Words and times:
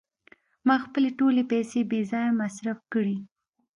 ما 0.67 0.75
خپلې 0.85 1.09
ټولې 1.19 1.43
پیسې 1.51 1.79
بې 1.89 1.99
ځایه 2.11 2.37
مصرف 2.41 2.79
کړې. 2.93 3.17